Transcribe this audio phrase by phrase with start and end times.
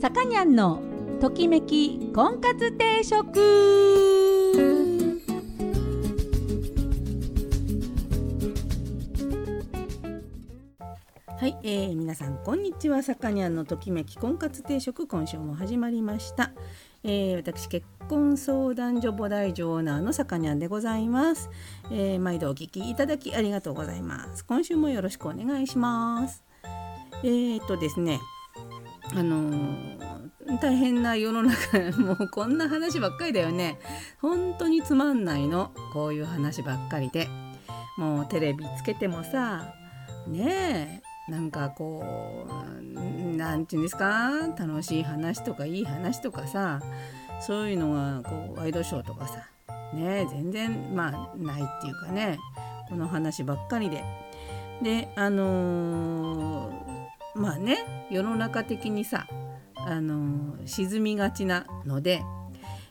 [0.00, 0.80] さかにゃんの
[1.20, 3.38] ときめき婚活定食。
[11.38, 13.02] はい、えー、皆さんこんにちは。
[13.02, 16.52] さかにゃんのときめき婚活定食今週も始まりました、
[17.04, 21.50] えー、私結婚相談所母大女オーナーのさかにゃんでございます、
[21.90, 24.46] えー、毎度お聞きいただきありがとうございます。
[24.46, 26.42] 今週もよろしくお願いします。
[27.22, 28.18] えー、っとですね
[29.14, 29.50] あの
[30.60, 33.78] 大変な世の中もうこんな話ばっかりだよね。
[34.20, 35.72] 本当につまんないの。
[35.92, 37.28] こういう話ばっかりで。
[37.96, 39.74] もうテレビつけてもさ
[40.26, 44.30] ねえなんかこうなんていうんですか？
[44.58, 46.80] 楽しい話とかいい話とかさ
[47.40, 49.48] そういうのがこうワイドショーとかさ
[49.94, 52.38] ねえ全然まあないっていうかね
[52.88, 54.02] この話ばっかりで。
[54.82, 56.89] であのー
[57.34, 59.26] まあね世の中的にさ
[59.76, 62.22] あの沈みがちなので、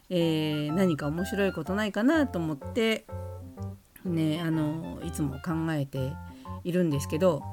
[0.09, 3.05] えー何か面白いことないかなと思って
[4.05, 6.13] ねあのいつも考えて
[6.63, 7.43] いるんですけど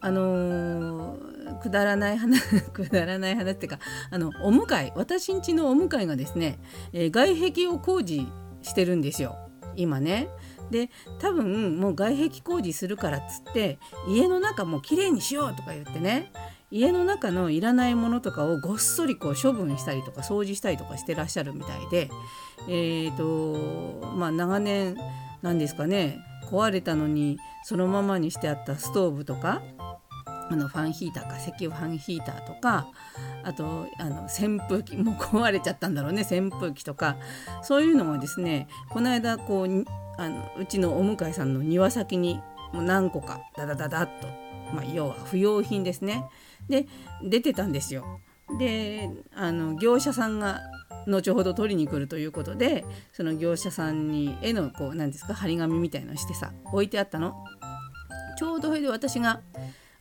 [0.00, 1.16] あの
[1.62, 3.78] くだらない話 くだらない話っていうか
[4.10, 6.58] あのお向かい私んちのお向かいがですね、
[6.92, 8.26] えー外壁を工事
[8.62, 9.36] してるんですよ
[9.76, 10.28] 今ね。
[10.70, 16.32] で多分もう外壁工事するからっつって家の中もきれいにしようとか言ってね
[16.70, 22.10] 家の中のいらないものとかをごっそりこう処分したりとか掃除したりとかしてらっしゃるみたいで
[22.68, 24.96] えー、とまあ長年
[25.42, 26.18] 何ですかね
[26.50, 29.62] 壊れたのにそのままにしてあったストーブとか
[30.50, 32.88] あのファンヒーターか石油ファンヒーターとか
[33.42, 37.16] あとあの扇風機 もう壊れちゃったんだろうね扇風機とか
[37.62, 39.84] そういうのがですねこの間こう
[40.16, 42.40] あのうちのお向かいさんの庭先に
[42.72, 44.28] もう何個かダダダダッと、
[44.74, 46.24] まあ、要は不要品ですね
[46.68, 46.86] で
[47.22, 48.20] 出てたんですよ。
[48.58, 50.60] であの業者さんが
[51.06, 57.34] 後ほど取りに来るということでその業者さんに絵のこう何ですか張り紙みたいのしてさ置いてあったの。
[58.36, 59.40] ちょうどそれで私が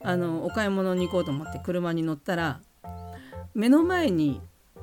[0.03, 2.59] あのお買い物に行こうと思って車に乗ったら
[3.53, 4.41] 目の前に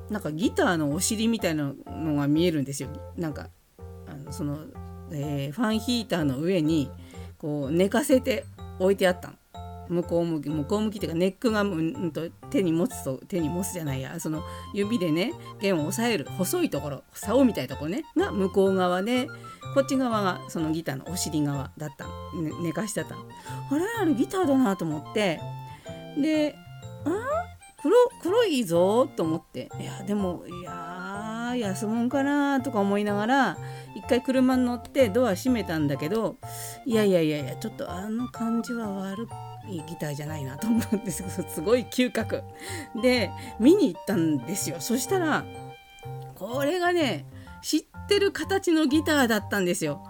[0.09, 2.89] なんかギターのお尻みたいなのが見えるんですよ。
[3.15, 3.49] なんか
[4.07, 4.59] あのその、
[5.11, 6.89] えーファンヒーターの上に
[7.37, 8.45] こう寝かせて
[8.79, 9.35] 置いてあったの。
[9.91, 14.41] 向こう向き向こう向きっていうかネックがうんと手に持つと手に持つじゃないやその
[14.73, 19.27] 指でね弦を押さえる細いところ竿みたいなところねが向こう側で
[19.73, 23.21] こっち側がそのギターのお尻側だった、ね、寝かしてあったの。
[23.69, 25.39] あれあれギターだなと思って。
[26.17, 26.55] で
[27.05, 27.09] あ
[27.81, 29.69] 黒黒いぞと思って。
[29.79, 33.57] いやでもいやー安物かなとか思いながら
[33.95, 36.37] 一回車に乗ってドア閉めたんだけど
[36.85, 39.27] いやいやいやいやちょっとあの感じは悪
[39.69, 41.23] いギターじゃないなと思うんです。
[41.23, 42.43] け どすごい嗅覚。
[43.01, 44.77] で見に行ったんですよ。
[44.79, 45.45] そしたら
[46.35, 47.25] これがね
[47.61, 50.03] 知ってる形のギターだったんですよ。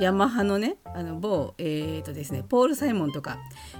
[0.00, 3.38] ヤマハのねあの某、えーとですね、ポール・サイモンとか、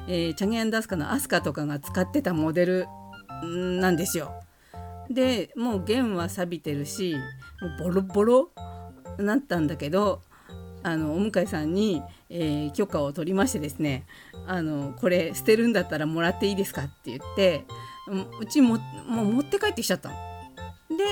[0.08, 2.86] えーチャゲアンダスカのアスカとかが使ってたモデル
[3.80, 4.32] なんですよ。
[5.10, 7.16] でもう弦は錆びてるし
[7.60, 8.50] もうボロボロ
[9.18, 10.20] なったんだけど
[10.82, 14.04] あのお向かいさんに、えー許可を取りましてですね
[14.46, 17.64] あのこれ捨てるんだったらもらっていいですかって言って
[18.08, 20.14] うんうちももう持って帰ってきちゃったの。
[20.96, 21.04] で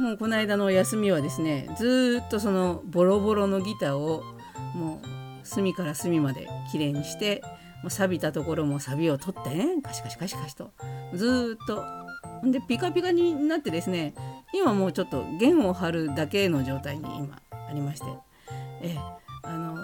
[0.00, 4.24] もうこの間の休みはですねずっとそのボロボロのギターを
[4.74, 5.06] もう
[5.46, 7.42] 隅から隅まで綺麗にして
[7.82, 10.70] もう錆びたところも錆を取ってねカシカシカシカシと
[11.14, 11.84] ずっと。
[12.42, 14.14] でピカピカになってですね
[14.54, 18.06] 今もうちょっと弦を張るだけの状態に今ありまして
[18.82, 19.19] ええ。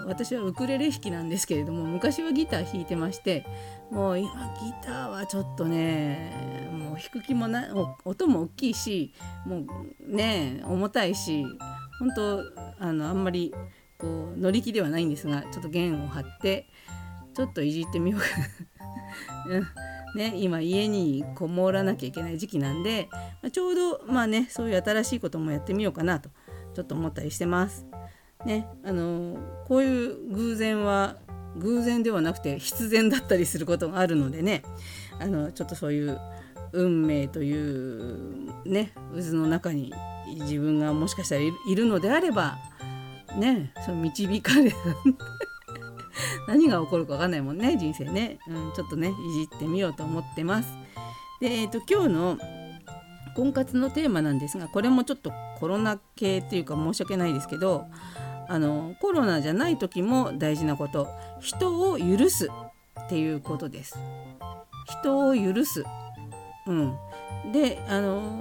[0.07, 3.45] 私はウクレレ弾きなんですけれども昔はギター弾いてまして
[3.91, 4.29] もう今
[4.63, 7.67] ギターはちょっとねもう弾く気もな
[8.05, 9.13] 音も大きいし
[9.45, 9.65] も
[10.09, 11.45] うね重たいし
[11.99, 12.41] 本当
[12.79, 13.53] あのあんまり
[13.97, 16.67] こう乗り気ではないんですがちょっと弦を張って
[17.35, 18.27] ちょっといじってみようか
[19.49, 19.73] な。
[20.15, 26.29] ね、今家にこもらなきゃいけない時期なんで、まあちょうどまあねそういう新しいこともやってみようかなと
[26.73, 27.86] ちょっと思ったりしてます。
[28.45, 29.37] ねあの
[29.67, 31.15] こういう偶然は
[31.57, 34.63] 偶然ではなくて必然だったりすることがあるのでね
[35.19, 36.19] あのちょっとそういう
[36.73, 39.93] 運命というね渦の中に
[40.41, 42.57] 自分がもしかしたらいるのであれば
[43.37, 44.75] ねその導かれる
[46.47, 50.69] 何が起こるか分かんないもんね人生ね、うん、ちょっとねいじってみようと思ってます。
[51.39, 52.37] で、えー、と今日の
[53.35, 57.85] 婚活のテーマなんですがこれもちょっとコロナ系っていうか申し訳ないですけど
[58.49, 61.07] あのコロナじゃない時も大事なこと
[61.39, 62.49] 人を許す
[62.99, 63.97] っていうことです。
[65.01, 65.83] 人を許す、
[66.65, 66.97] うん、
[67.51, 68.39] であの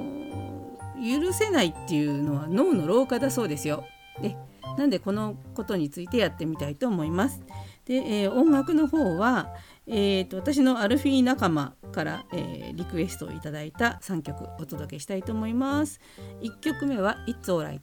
[0.97, 3.85] 許せないっていうのは脳の老化だそうですよ。
[4.21, 4.37] で
[4.77, 7.43] なんでこのことについてやってみたいと思います。
[7.85, 9.55] で、えー、音楽の方は、
[9.87, 16.01] えーと、私のアルフィー仲間から、えー、リクエストをいただいた3曲お届けしたいと思います。
[16.43, 17.81] 1曲目は「It's Alright」。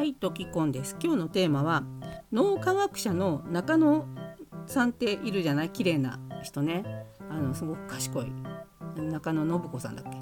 [0.00, 0.96] はい、ときこんです。
[0.98, 1.84] 今日のテーマは
[2.32, 4.06] 脳科学者の中野
[4.64, 5.68] さんっているじゃない？
[5.68, 7.04] 綺麗な人ね。
[7.28, 8.32] あのすごく賢い
[8.96, 10.16] 中野信子さんだっけ？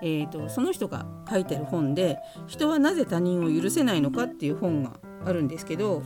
[0.00, 4.92] えーと、その人が書いてる本で「人はなぜ他人を許せないのか」っていう本が
[5.24, 6.04] あるんですけど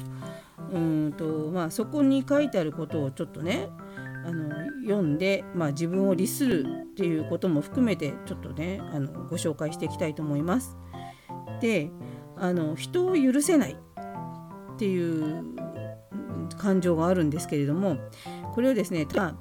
[0.72, 3.68] うんと、まあ、そこに書いてあることをちょっとね
[4.24, 4.48] あの
[4.80, 10.78] 読んで、まあ、自分を律するっていうことも含めてちょっとねあのご紹介していきたいと思います。
[11.60, 11.90] で
[12.40, 15.44] あの人を許せないっていう
[16.56, 17.98] 感情があるんですけれども
[18.54, 19.34] これをですねた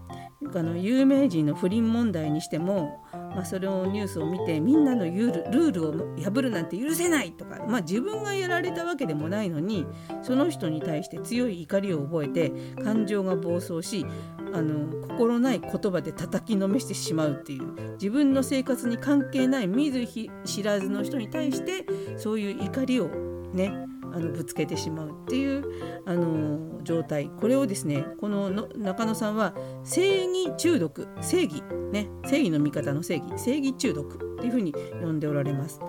[0.54, 9.86] あの有名人の不倫問題にしてもまあ、それをニュースを見てみんなのルールを破るなんて許せないとか、まあ、自分がやられたわけでもないのに
[10.22, 12.52] その人に対して強い怒りを覚えて
[12.84, 14.06] 感情が暴走し
[14.54, 20.06] あの心ない言葉で叩きのめしてしまうっていう自分の生活に関係ない見ず
[20.46, 21.86] 知らずの人に対して
[22.18, 23.72] そういう怒りをね
[24.12, 25.64] あのぶつけてしまうっていう
[26.06, 29.54] あの状態これをですねこの中野さんは
[29.84, 35.80] 正義中毒正義ね正義の味方の正義正義中毒っていうふうに呼んでおられます。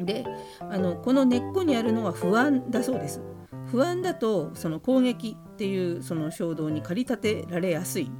[0.00, 0.24] で
[0.60, 3.20] あのこの根っこにあるのは不安だそうです。
[3.66, 8.10] 不安だとその攻撃っていうその衝動に駆り立てられやすい。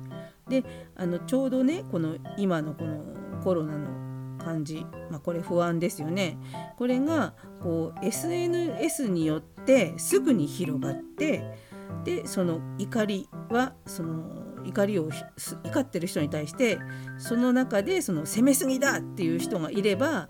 [0.48, 0.64] で
[0.96, 3.02] あのちょうどねこの今のこの
[3.42, 4.07] コロナの
[4.48, 6.38] 感じ、まあ、これ不安ですよね。
[6.78, 11.44] これがこう SNS によってすぐに広がって
[12.04, 14.24] でその怒りはその
[14.64, 15.10] 怒りを
[15.64, 16.78] 怒ってる人に対して
[17.18, 20.28] その中でその攻めすぎだっていう人がいれば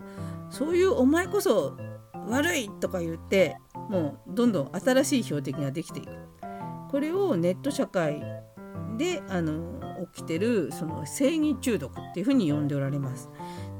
[0.49, 1.77] そういうお前こそ
[2.27, 3.57] 悪いとか言って
[3.89, 6.09] もうどんどん新しい標的ができていく。
[6.91, 8.21] これをネット社会
[8.97, 9.79] であの
[10.13, 13.29] 起きてるその正義中毒っていうふうに呼んでおられます。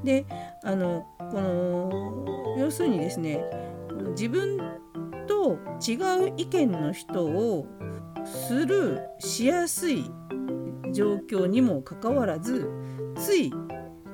[0.04, 0.26] で
[0.64, 2.26] あのこの
[2.58, 3.44] 要するにですね
[4.12, 4.58] 自分
[5.28, 5.96] と違
[6.30, 7.68] う意見の人を
[8.26, 10.10] スルーしやすい
[10.92, 12.70] 状況にもかかわらず
[13.16, 13.52] つい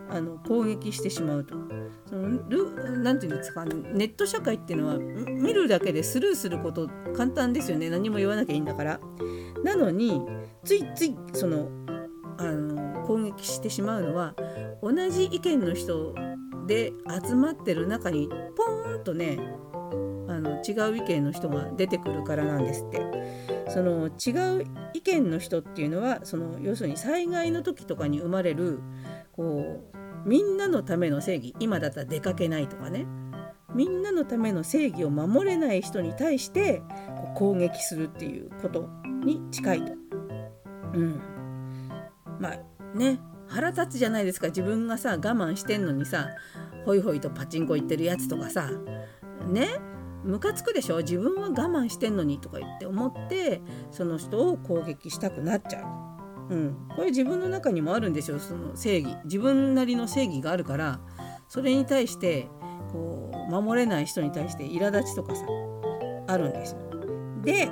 [0.10, 1.56] あの攻撃してしまうと。
[2.08, 2.30] その
[3.00, 9.00] なんていうんですかネット社会っていうのは見るだけでスルーすること簡単ですよね何も言わなきゃいいんだから。
[9.64, 10.22] なのに
[10.64, 11.70] ついついその
[12.38, 12.75] あの
[13.44, 14.36] してしまうのは
[14.82, 16.16] 同じ意見の人
[16.68, 16.94] で
[17.26, 19.38] 集まってる中にポーンとね
[20.28, 23.56] あの違う意見の人が出てくるからなんですって。
[23.68, 28.80] その違う意見の人っていうのはその要するに災害の時とかに生まれる
[29.34, 33.06] こうみんなのための正義今だったら出かけないとかね
[33.74, 36.82] みんなのための正義を守れない人に対して
[37.36, 38.88] 攻撃するっていうこと
[39.26, 39.92] に近いと。
[40.94, 41.22] うん、
[42.40, 42.60] まあ
[42.96, 44.48] ね腹立つじゃないですか。
[44.48, 46.30] 自分がさ我慢してんのにさ
[46.86, 48.72] ホイホイとパチンコ行ってるやつとかさ
[49.48, 49.68] ね
[50.24, 50.98] ムカつくでしょ？
[50.98, 53.62] 自分は我慢してんのにとか言って思って
[53.92, 55.84] その人を攻撃したくなっちゃ
[56.50, 56.54] う。
[56.54, 58.40] うん、これ自分の中にもあるんでしょ？
[58.40, 59.16] その正義。
[59.26, 61.00] 自分なりの正義があるから
[61.48, 62.48] それに対して
[62.92, 65.46] こう守れない人に対して苛立ちとかさ
[66.28, 66.80] あるんですよ。
[67.44, 67.70] で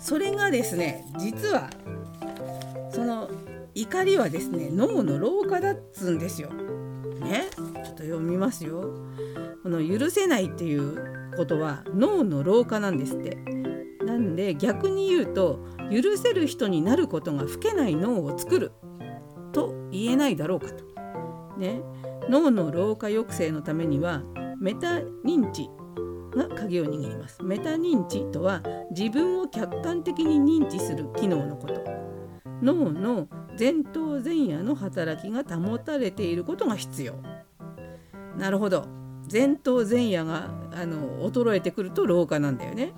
[0.00, 1.68] それがですね実は
[2.90, 3.28] その
[3.80, 6.50] 怒りはですね脳の老化だっつんですよ。
[6.50, 8.92] ねちょっと読みますよ。
[9.62, 13.36] この許せないっていうことは脳の老化なんですって。
[14.04, 15.60] なんで逆に言うと
[15.92, 18.72] 許せる人になることが老けない脳を作る
[19.52, 20.84] と言えないだろうかと。
[21.56, 21.80] ね、
[22.28, 24.24] 脳の老化抑制のためには
[24.58, 25.68] メタ認知
[26.36, 27.40] が鍵を握ります。
[27.44, 31.74] メタ認知とは自分を客観的に認知する機能のこと。
[32.60, 37.14] 脳の前頭前野の働きが保たれていることが必要。
[38.36, 38.86] なるほど。
[39.30, 42.92] 前頭前野があの衰えてくると老化なんだよね。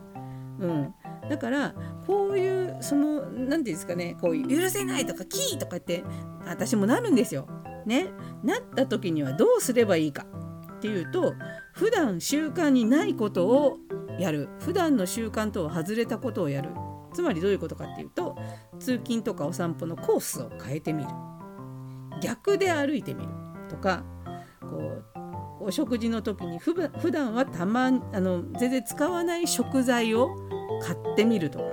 [0.60, 0.94] うん、
[1.28, 1.74] だから
[2.06, 6.04] こういうその何て言うんですかねこういう許せないとかキーとかって
[6.46, 7.48] 私もなるんですよ。
[7.86, 8.08] ね、
[8.44, 10.26] なった時にはどうすればいいか
[10.76, 11.34] っていうと
[11.72, 13.78] 普段習慣にないことを
[14.18, 16.70] やる普段の習慣とは外れたことをやる
[17.12, 18.36] つまりどういうことかっていうと
[18.78, 21.10] 通勤とかお散歩のコースを変えてみる。
[22.22, 23.30] 逆で歩いてみる
[23.68, 24.04] とか
[24.60, 25.02] こ
[25.60, 30.36] うお食事の時にふ普段はたまあの全然使わない食材を
[30.82, 31.64] 買ってみるとか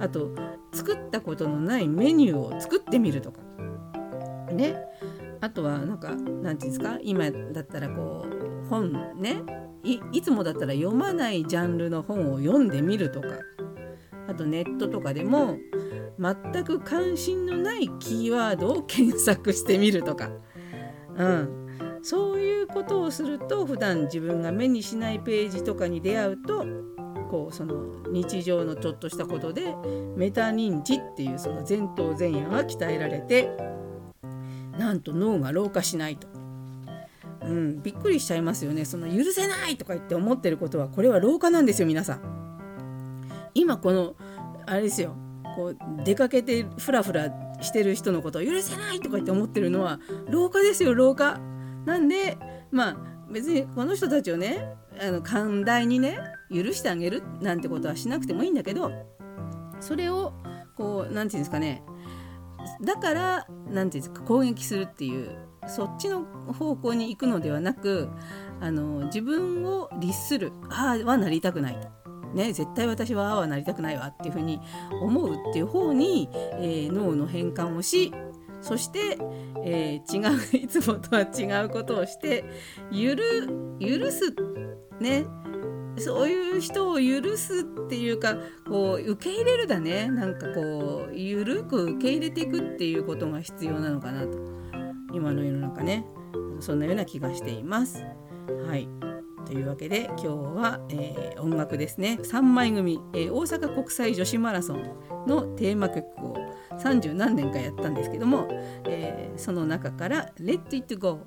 [0.00, 0.30] あと
[0.72, 3.40] 作ったことのないメニューを作ってみるとか。
[4.52, 4.76] ね。
[5.40, 9.42] あとはなんか何て言うんですか今だったらこう本ね。
[10.12, 13.28] いつもだったら読まないジャンルの本を読んでみるとか。
[14.28, 15.58] あとネットとかでも
[16.18, 20.30] 全く関心のないキーワードを検索してみるとか、
[21.16, 26.66] うん、そういうことをすると普段自分が目にしないページとかに出会うと
[27.30, 29.74] こうその日常のちょっとしたことで
[30.16, 33.50] メタ認知っていうその前頭前野が鍛えられて
[34.78, 36.28] なんと脳が老化しないと。
[37.42, 38.84] うん、びっくりしちゃいますよね。
[38.84, 42.43] その許せないとか言って思ってることはこれは老化なんですよ皆さん。
[43.54, 44.16] 今この
[44.66, 45.16] あれですよ
[45.56, 47.30] こう出かけてフラフラ
[47.60, 51.38] してる人のことを許せないとか言って思ってるのは老化ですよ老化。
[51.86, 52.38] なんで
[52.70, 52.96] まあ
[53.30, 56.18] 別にこの人たちをねあの寛大にね
[56.50, 58.92] 許してあげるなんてことはしなくてもいいんだけど
[59.80, 60.32] それを
[60.76, 61.82] こう何て言うんですかね
[62.82, 65.36] だから何て言うんですか攻撃するっていう
[65.68, 68.08] そっちの方向に行くのではなく
[68.60, 72.03] あの自分を律するああはなりたくないと。
[72.34, 74.60] ね、絶対私はああはなりたくないわっていうふうに
[75.00, 78.12] 思うっていう方に、えー、脳の変換をし
[78.60, 79.18] そして、
[79.62, 82.44] えー、違う いつもとは違うことをして
[82.90, 83.14] 許
[83.78, 84.34] 許す
[85.00, 85.26] ね
[85.96, 88.36] そういう人を許すっていうか
[88.66, 90.08] こう受け入れるだね。
[90.08, 94.38] なんかこうゆるく受け入れていくっていうことが必要なのかなと。
[95.12, 96.04] 今の世の中ね。
[96.58, 98.02] そんなような気がしています。
[98.66, 98.88] はい。
[99.44, 106.36] というわけで今日は、えー、音楽ですね3枚組、えー、大阪国際女子マラソンのテーマ曲を
[106.78, 108.48] 30何年かやったんですけども、
[108.88, 111.20] えー、その中から「Let It Go」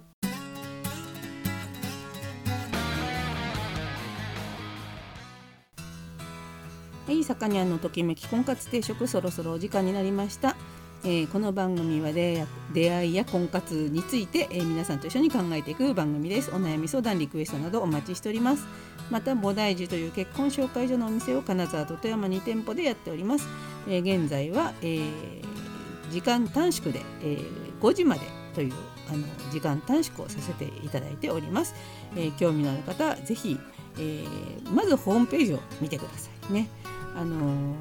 [7.07, 10.56] はい、さかにゃんのときめき婚活定食そろそろお時間になりました。
[11.03, 12.45] えー、この番組は出
[12.91, 16.49] 会いや婚活について、えー、皆さんと一緒に考えていく番組です。
[16.51, 18.65] お悩み相談、リクエストなどお待ちしております。
[19.11, 23.47] また、菩提寺という結婚紹介所のお店を金沢と富山2店舗でやっております。
[23.87, 24.99] えー、現在は、え
[26.11, 27.37] 時間短縮で、え
[27.79, 28.21] 5時まで
[28.55, 28.73] という
[29.09, 31.75] あの時間短縮をさせていただいております。
[32.15, 33.57] え興味のある方は、ぜひ、
[33.99, 34.25] え
[34.73, 36.69] まずホームページを見てくださいね。
[37.15, 37.75] あの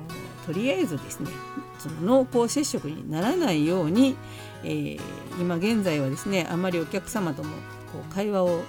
[0.46, 1.30] とりあえずですね
[1.78, 4.16] その濃厚接触にならないように、
[4.64, 5.00] えー、
[5.40, 7.50] 今現在はですねあまりお客様とも
[7.92, 8.62] こう会話を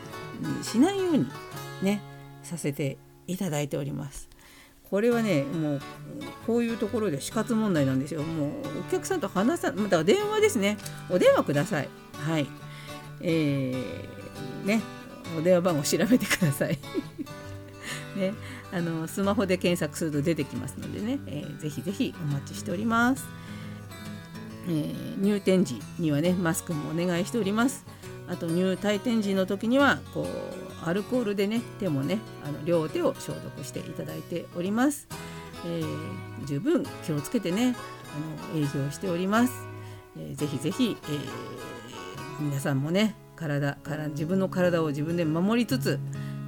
[0.62, 1.28] しないように
[1.82, 2.02] ね
[2.44, 4.30] させていただいております。
[4.90, 5.82] これはねもう
[6.46, 8.24] こういうところで死活問題なんですよ。
[8.24, 8.50] もう
[8.88, 10.78] お客さんと話さまた電話ですね
[11.10, 11.90] お電話ください。
[12.14, 12.48] はい。
[13.22, 14.82] えー、ね
[15.38, 16.80] お電話番号調べてください。
[18.18, 18.34] ね、
[18.72, 23.26] あのスマホで検索すると出てきますのでね、えー、ぜひぜひお待ちしております、
[24.68, 27.86] えー、入店時にはねマスクもお願いしております。
[28.30, 35.08] あと入退店時の時にはこうアルコールでね手もねあの両手を消毒していただいております、
[35.66, 37.76] えー、十分気をつけてね
[38.52, 39.54] あの営業しております、
[40.18, 41.20] えー、ぜひぜひ、えー、
[42.42, 46.00] 皆さんもね体から自分の体を自分で守りつつ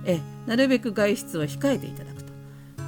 [0.06, 2.32] えなるべく外出は控えていただくと、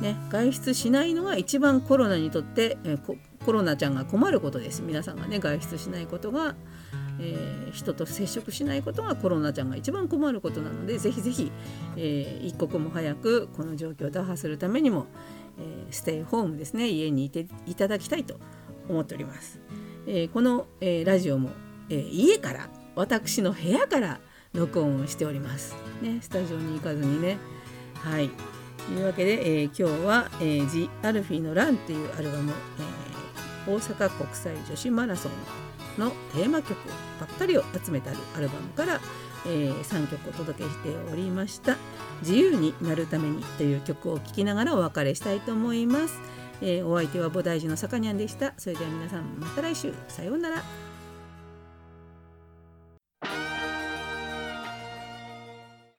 [0.01, 2.98] ね、外出しないのが一番コロナにとってえ
[3.46, 6.56] コロナちゃんが困ることです皆さんがね外出しないことが、
[7.20, 11.51] えー、人と接触しないことがコロナちゃんが一番困ることなのでぜひぜひ、
[11.98, 15.08] えー、一刻も早くこの状況を打破するためにも、
[15.60, 18.36] えー、ステイホームですね家にいていただきたいと
[18.88, 19.60] 思っております。
[20.08, 21.51] えこの、えラジオも、
[21.88, 24.20] え家から私の部屋から
[24.53, 25.75] 録音をしております。
[26.01, 27.38] ね、スタジオに行かずにね。
[27.96, 28.29] はい。
[28.88, 32.51] というわけで、えー、今日は、えー、ジ・アルフィーのランっていうアルバム、
[33.67, 35.31] えー、大阪国際女子マラソン
[36.00, 36.75] のテーマ曲
[37.20, 39.00] ばっかりを集めたアルバムから、
[39.46, 41.77] えー、3曲お届けしておりました
[42.22, 46.20] 「自由になるために」という曲を聴きながらお別れしたいと思います。
[46.63, 48.53] えー、お相手は菩提寺のさかにゃんでした。
[48.58, 50.63] それでは皆さんまた来週さようなら。